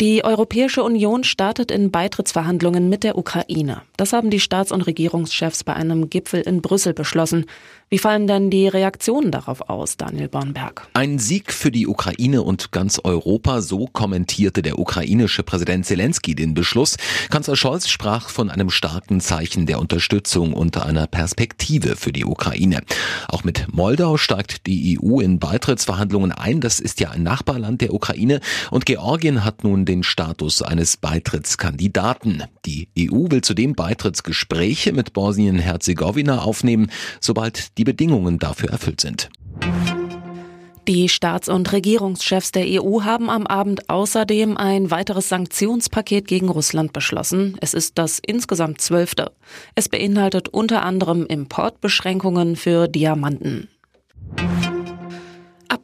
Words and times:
Die 0.00 0.22
Europäische 0.22 0.84
Union 0.84 1.24
startet 1.24 1.72
in 1.72 1.90
Beitrittsverhandlungen 1.90 2.88
mit 2.88 3.02
der 3.02 3.18
Ukraine. 3.18 3.82
Das 3.96 4.12
haben 4.12 4.30
die 4.30 4.38
Staats- 4.38 4.70
und 4.70 4.82
Regierungschefs 4.82 5.64
bei 5.64 5.74
einem 5.74 6.08
Gipfel 6.08 6.40
in 6.42 6.62
Brüssel 6.62 6.94
beschlossen. 6.94 7.46
Wie 7.90 7.98
fallen 7.98 8.26
denn 8.26 8.50
die 8.50 8.68
Reaktionen 8.68 9.32
darauf 9.32 9.70
aus, 9.70 9.96
Daniel 9.96 10.28
Bornberg? 10.28 10.86
Ein 10.92 11.18
Sieg 11.18 11.54
für 11.54 11.72
die 11.72 11.88
Ukraine 11.88 12.42
und 12.42 12.70
ganz 12.70 13.00
Europa, 13.02 13.62
so 13.62 13.86
kommentierte 13.86 14.60
der 14.60 14.78
ukrainische 14.78 15.42
Präsident 15.42 15.86
Zelensky 15.86 16.34
den 16.34 16.52
Beschluss. 16.52 16.96
Kanzler 17.30 17.56
Scholz 17.56 17.88
sprach 17.88 18.28
von 18.28 18.50
einem 18.50 18.68
starken 18.68 19.20
Zeichen 19.20 19.64
der 19.64 19.80
Unterstützung 19.80 20.52
und 20.52 20.76
einer 20.76 21.06
Perspektive 21.06 21.96
für 21.96 22.12
die 22.12 22.26
Ukraine. 22.26 22.82
Auch 23.26 23.42
mit 23.42 23.66
Moldau 23.72 24.18
steigt 24.18 24.66
die 24.66 24.98
EU 25.00 25.20
in 25.20 25.38
Beitrittsverhandlungen 25.38 26.30
ein. 26.30 26.60
Das 26.60 26.80
ist 26.80 27.00
ja 27.00 27.10
ein 27.10 27.22
Nachbarland 27.22 27.80
der 27.80 27.94
Ukraine 27.94 28.40
und 28.70 28.84
Georgien 28.84 29.44
hat 29.44 29.64
nun 29.64 29.86
den 29.88 30.02
Status 30.02 30.62
eines 30.62 30.96
Beitrittskandidaten. 30.96 32.44
Die 32.66 32.88
EU 32.98 33.30
will 33.30 33.40
zudem 33.40 33.74
Beitrittsgespräche 33.74 34.92
mit 34.92 35.12
Bosnien-Herzegowina 35.12 36.42
aufnehmen, 36.42 36.90
sobald 37.20 37.76
die 37.78 37.84
Bedingungen 37.84 38.38
dafür 38.38 38.70
erfüllt 38.70 39.00
sind. 39.00 39.30
Die 40.88 41.10
Staats- 41.10 41.50
und 41.50 41.70
Regierungschefs 41.72 42.50
der 42.50 42.64
EU 42.82 43.02
haben 43.02 43.28
am 43.28 43.46
Abend 43.46 43.90
außerdem 43.90 44.56
ein 44.56 44.90
weiteres 44.90 45.28
Sanktionspaket 45.28 46.26
gegen 46.26 46.48
Russland 46.48 46.94
beschlossen. 46.94 47.58
Es 47.60 47.74
ist 47.74 47.98
das 47.98 48.18
insgesamt 48.24 48.80
zwölfte. 48.80 49.32
Es 49.74 49.90
beinhaltet 49.90 50.48
unter 50.48 50.82
anderem 50.82 51.26
Importbeschränkungen 51.26 52.56
für 52.56 52.88
Diamanten. 52.88 53.68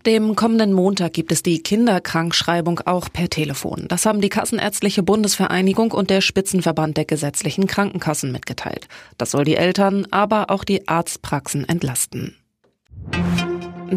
Dem 0.06 0.36
kommenden 0.36 0.74
Montag 0.74 1.14
gibt 1.14 1.32
es 1.32 1.42
die 1.42 1.62
Kinderkrankschreibung 1.62 2.80
auch 2.80 3.08
per 3.10 3.30
Telefon. 3.30 3.86
Das 3.88 4.04
haben 4.04 4.20
die 4.20 4.28
Kassenärztliche 4.28 5.02
Bundesvereinigung 5.02 5.92
und 5.92 6.10
der 6.10 6.20
Spitzenverband 6.20 6.98
der 6.98 7.06
gesetzlichen 7.06 7.66
Krankenkassen 7.66 8.30
mitgeteilt. 8.30 8.86
Das 9.16 9.30
soll 9.30 9.44
die 9.44 9.56
Eltern, 9.56 10.06
aber 10.10 10.50
auch 10.50 10.64
die 10.64 10.86
Arztpraxen 10.88 11.66
entlasten. 11.66 12.36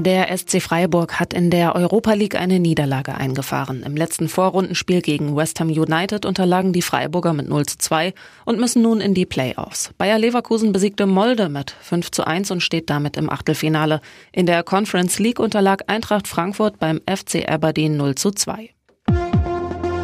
Der 0.03 0.37
SC 0.37 0.61
Freiburg 0.61 1.19
hat 1.19 1.33
in 1.33 1.49
der 1.49 1.75
Europa 1.75 2.13
League 2.13 2.35
eine 2.35 2.59
Niederlage 2.59 3.15
eingefahren. 3.15 3.81
Im 3.83 3.97
letzten 3.97 4.29
Vorrundenspiel 4.29 5.01
gegen 5.01 5.35
West 5.35 5.59
Ham 5.59 5.69
United 5.69 6.25
unterlagen 6.25 6.71
die 6.71 6.83
Freiburger 6.83 7.33
mit 7.33 7.49
0 7.49 7.65
zu 7.65 7.77
2 7.79 8.13
und 8.45 8.59
müssen 8.59 8.83
nun 8.83 9.01
in 9.01 9.15
die 9.15 9.25
Playoffs. 9.25 9.91
Bayer 9.97 10.19
Leverkusen 10.19 10.71
besiegte 10.71 11.07
Molde 11.07 11.49
mit 11.49 11.75
5 11.81 12.11
zu 12.11 12.27
1 12.27 12.51
und 12.51 12.61
steht 12.61 12.91
damit 12.91 13.17
im 13.17 13.29
Achtelfinale. 13.29 14.01
In 14.31 14.45
der 14.45 14.61
Conference 14.61 15.17
League 15.17 15.39
unterlag 15.39 15.83
Eintracht 15.87 16.27
Frankfurt 16.27 16.77
beim 16.77 17.01
FC 17.09 17.49
Aberdeen 17.49 17.97
0 17.97 18.15
zu 18.15 18.31
2. 18.31 18.69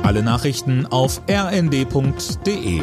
Alle 0.02 0.24
Nachrichten 0.24 0.88
auf 0.88 1.22
rnd.de 1.30 2.82